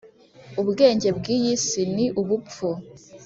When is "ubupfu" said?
2.21-2.67